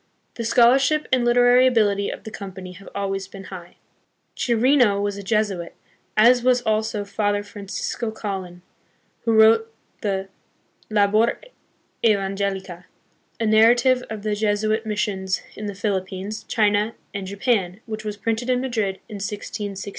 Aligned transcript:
The 0.33 0.43
scholarship 0.45 1.07
and 1.13 1.23
liter 1.23 1.45
ary 1.45 1.67
ability 1.67 2.09
of 2.09 2.23
the 2.23 2.31
Company 2.31 2.71
have 2.71 2.89
always 2.95 3.27
been 3.27 3.43
high. 3.53 3.75
Chi 4.35 4.53
rino 4.53 4.99
was 4.99 5.15
a 5.15 5.21
Jesuit, 5.21 5.75
as 6.17 6.41
was 6.41 6.61
also 6.63 7.05
Father 7.05 7.43
Francisco 7.43 8.09
Colin, 8.09 8.63
who 9.25 9.33
wrote 9.33 9.71
the 10.01 10.27
Labor 10.89 11.39
Evangelica, 12.03 12.85
a 13.39 13.45
narrative 13.45 14.03
of 14.09 14.23
the 14.23 14.33
Jesuit 14.33 14.87
mis 14.87 14.99
sions 15.01 15.41
hi 15.55 15.61
the 15.67 15.75
Philippines, 15.75 16.45
China, 16.45 16.95
and 17.13 17.27
Japan, 17.27 17.79
which 17.85 18.03
was 18.03 18.17
printed 18.17 18.49
hi 18.49 18.55
Madrid 18.55 18.95
hi 19.07 19.13
1663. 19.13 19.89